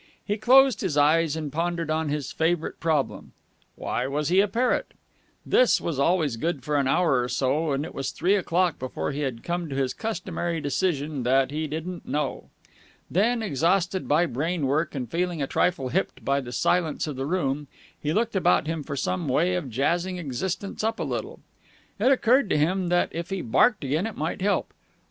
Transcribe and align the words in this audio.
He 0.25 0.35
closed 0.37 0.81
his 0.81 0.97
eyes 0.97 1.35
and 1.35 1.51
pondered 1.53 1.91
on 1.91 2.09
his 2.09 2.31
favourite 2.31 2.79
problem 2.79 3.33
Why 3.75 4.07
was 4.07 4.29
he 4.29 4.39
a 4.41 4.47
parrot? 4.47 4.95
This 5.45 5.79
was 5.79 5.99
always 5.99 6.37
good 6.37 6.63
for 6.63 6.75
an 6.77 6.87
hour 6.87 7.21
or 7.21 7.29
so, 7.29 7.71
and 7.71 7.85
it 7.85 7.93
was 7.93 8.09
three 8.09 8.33
o'clock 8.33 8.79
before 8.79 9.11
he 9.11 9.19
had 9.19 9.43
come 9.43 9.69
to 9.69 9.75
his 9.75 9.93
customary 9.93 10.59
decision 10.59 11.21
that 11.21 11.51
he 11.51 11.67
didn't 11.67 12.07
know. 12.07 12.49
Then, 13.11 13.43
exhausted 13.43 14.07
by 14.07 14.25
brain 14.25 14.65
work 14.65 14.95
and 14.95 15.07
feeling 15.07 15.39
a 15.39 15.45
trifle 15.45 15.89
hipped 15.89 16.25
by 16.25 16.41
the 16.41 16.51
silence 16.51 17.05
of 17.05 17.15
the 17.15 17.27
room, 17.27 17.67
he 18.01 18.11
looked 18.11 18.35
about 18.35 18.65
him 18.65 18.81
for 18.81 18.95
some 18.95 19.27
way 19.27 19.53
of 19.53 19.69
jazzing 19.69 20.17
existence 20.17 20.83
up 20.83 20.99
a 20.99 21.03
little. 21.03 21.41
It 21.99 22.11
occurred 22.11 22.49
to 22.49 22.57
him 22.57 22.89
that 22.89 23.09
if 23.11 23.29
he 23.29 23.41
barked 23.43 23.83
again 23.83 24.07
it 24.07 24.17
might 24.17 24.41
help. 24.41 24.73